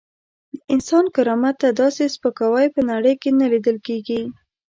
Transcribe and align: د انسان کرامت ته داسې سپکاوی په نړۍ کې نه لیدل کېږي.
د 0.53 0.57
انسان 0.73 1.05
کرامت 1.15 1.55
ته 1.61 1.69
داسې 1.81 2.03
سپکاوی 2.15 2.67
په 2.75 2.81
نړۍ 2.91 3.13
کې 3.21 3.29
نه 3.39 3.45
لیدل 3.51 3.77
کېږي. 3.87 4.21